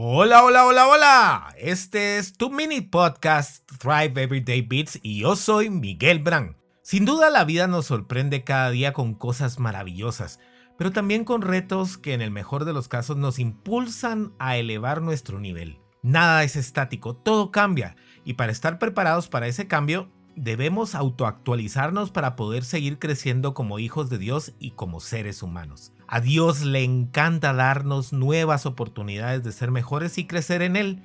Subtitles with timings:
[0.00, 1.54] Hola, hola, hola, hola.
[1.58, 6.54] Este es tu mini podcast Thrive Everyday Beats y yo soy Miguel Brand.
[6.82, 10.38] Sin duda la vida nos sorprende cada día con cosas maravillosas,
[10.78, 15.02] pero también con retos que en el mejor de los casos nos impulsan a elevar
[15.02, 15.80] nuestro nivel.
[16.04, 22.36] Nada es estático, todo cambia y para estar preparados para ese cambio debemos autoactualizarnos para
[22.36, 25.92] poder seguir creciendo como hijos de Dios y como seres humanos.
[26.10, 31.02] A Dios le encanta darnos nuevas oportunidades de ser mejores y crecer en Él.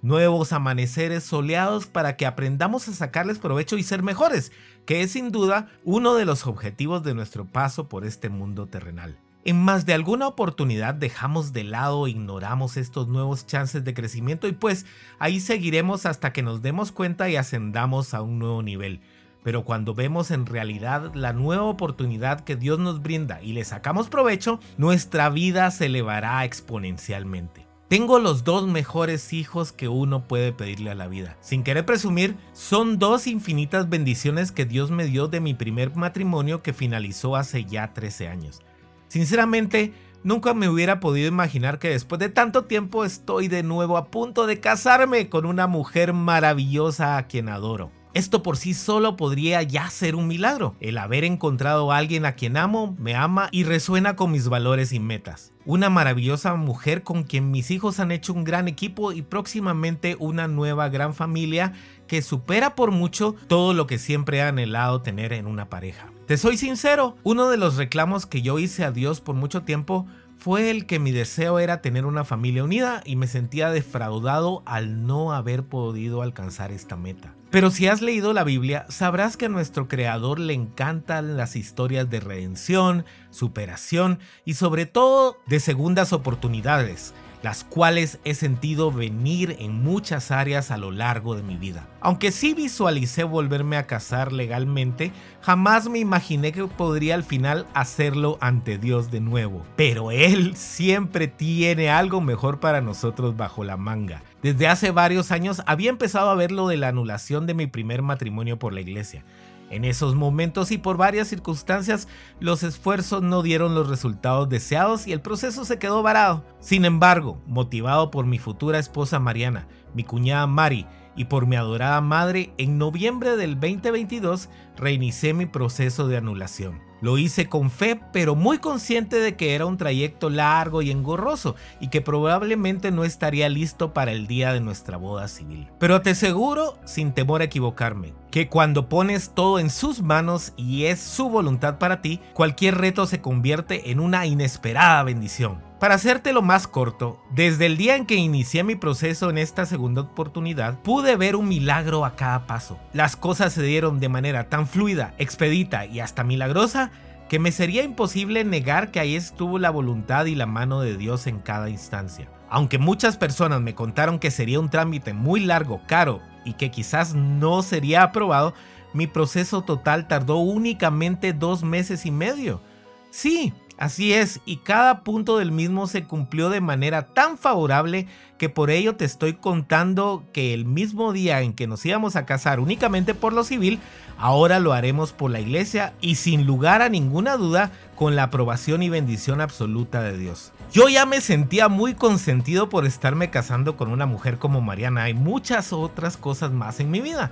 [0.00, 4.52] Nuevos amaneceres soleados para que aprendamos a sacarles provecho y ser mejores,
[4.86, 9.18] que es sin duda uno de los objetivos de nuestro paso por este mundo terrenal.
[9.44, 14.48] En más de alguna oportunidad dejamos de lado e ignoramos estos nuevos chances de crecimiento
[14.48, 14.86] y pues
[15.18, 19.02] ahí seguiremos hasta que nos demos cuenta y ascendamos a un nuevo nivel.
[19.46, 24.08] Pero cuando vemos en realidad la nueva oportunidad que Dios nos brinda y le sacamos
[24.08, 27.64] provecho, nuestra vida se elevará exponencialmente.
[27.86, 31.36] Tengo los dos mejores hijos que uno puede pedirle a la vida.
[31.42, 36.60] Sin querer presumir, son dos infinitas bendiciones que Dios me dio de mi primer matrimonio
[36.60, 38.62] que finalizó hace ya 13 años.
[39.06, 39.92] Sinceramente,
[40.24, 44.48] nunca me hubiera podido imaginar que después de tanto tiempo estoy de nuevo a punto
[44.48, 47.92] de casarme con una mujer maravillosa a quien adoro.
[48.16, 52.32] Esto por sí solo podría ya ser un milagro, el haber encontrado a alguien a
[52.32, 55.52] quien amo, me ama y resuena con mis valores y metas.
[55.66, 60.48] Una maravillosa mujer con quien mis hijos han hecho un gran equipo y próximamente una
[60.48, 61.74] nueva gran familia
[62.06, 66.10] que supera por mucho todo lo que siempre he anhelado tener en una pareja.
[66.26, 70.06] Te soy sincero, uno de los reclamos que yo hice a Dios por mucho tiempo
[70.38, 75.06] fue el que mi deseo era tener una familia unida y me sentía defraudado al
[75.06, 77.35] no haber podido alcanzar esta meta.
[77.50, 82.10] Pero si has leído la Biblia, sabrás que a nuestro Creador le encantan las historias
[82.10, 87.14] de redención, superación y sobre todo de segundas oportunidades
[87.46, 91.86] las cuales he sentido venir en muchas áreas a lo largo de mi vida.
[92.00, 98.36] Aunque sí visualicé volverme a casar legalmente, jamás me imaginé que podría al final hacerlo
[98.40, 99.64] ante Dios de nuevo.
[99.76, 104.22] Pero Él siempre tiene algo mejor para nosotros bajo la manga.
[104.42, 108.02] Desde hace varios años había empezado a ver lo de la anulación de mi primer
[108.02, 109.22] matrimonio por la iglesia.
[109.70, 112.06] En esos momentos y por varias circunstancias,
[112.38, 116.44] los esfuerzos no dieron los resultados deseados y el proceso se quedó varado.
[116.60, 122.00] Sin embargo, motivado por mi futura esposa Mariana, mi cuñada Mari y por mi adorada
[122.00, 126.80] madre, en noviembre del 2022 reinicié mi proceso de anulación.
[127.00, 131.54] Lo hice con fe, pero muy consciente de que era un trayecto largo y engorroso
[131.80, 135.68] y que probablemente no estaría listo para el día de nuestra boda civil.
[135.78, 140.84] Pero te aseguro, sin temor a equivocarme, que cuando pones todo en sus manos y
[140.84, 145.65] es su voluntad para ti, cualquier reto se convierte en una inesperada bendición.
[145.78, 150.00] Para hacértelo más corto, desde el día en que inicié mi proceso en esta segunda
[150.00, 152.78] oportunidad, pude ver un milagro a cada paso.
[152.94, 156.90] Las cosas se dieron de manera tan fluida, expedita y hasta milagrosa
[157.28, 161.26] que me sería imposible negar que ahí estuvo la voluntad y la mano de Dios
[161.26, 162.30] en cada instancia.
[162.48, 167.14] Aunque muchas personas me contaron que sería un trámite muy largo, caro y que quizás
[167.14, 168.54] no sería aprobado,
[168.94, 172.62] mi proceso total tardó únicamente dos meses y medio.
[173.10, 178.06] Sí, Así es, y cada punto del mismo se cumplió de manera tan favorable
[178.38, 182.24] que por ello te estoy contando que el mismo día en que nos íbamos a
[182.24, 183.78] casar únicamente por lo civil,
[184.16, 188.82] ahora lo haremos por la iglesia y sin lugar a ninguna duda con la aprobación
[188.82, 190.52] y bendición absoluta de Dios.
[190.72, 195.14] Yo ya me sentía muy consentido por estarme casando con una mujer como Mariana y
[195.14, 197.30] muchas otras cosas más en mi vida.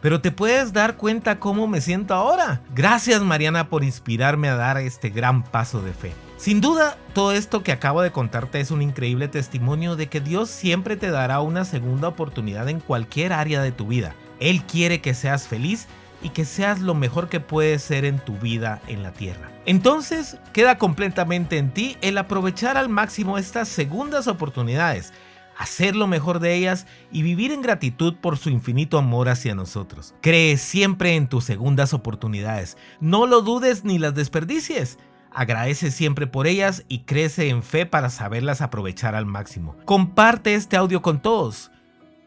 [0.00, 2.62] Pero te puedes dar cuenta cómo me siento ahora.
[2.74, 6.12] Gracias Mariana por inspirarme a dar este gran paso de fe.
[6.36, 10.48] Sin duda, todo esto que acabo de contarte es un increíble testimonio de que Dios
[10.48, 14.14] siempre te dará una segunda oportunidad en cualquier área de tu vida.
[14.38, 15.86] Él quiere que seas feliz
[16.22, 19.50] y que seas lo mejor que puedes ser en tu vida en la tierra.
[19.66, 25.12] Entonces, queda completamente en ti el aprovechar al máximo estas segundas oportunidades
[25.60, 30.14] hacer lo mejor de ellas y vivir en gratitud por su infinito amor hacia nosotros.
[30.22, 34.98] Cree siempre en tus segundas oportunidades, no lo dudes ni las desperdicies.
[35.32, 39.76] Agradece siempre por ellas y crece en fe para saberlas aprovechar al máximo.
[39.84, 41.70] Comparte este audio con todos.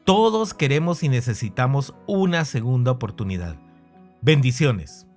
[0.05, 3.55] Todos queremos y necesitamos una segunda oportunidad.
[4.21, 5.07] Bendiciones.